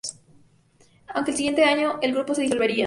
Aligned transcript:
Aunque 1.13 1.29
al 1.29 1.37
siguiente 1.37 1.63
año 1.63 1.99
el 2.01 2.11
grupo 2.13 2.33
se 2.33 2.41
disolvería. 2.41 2.79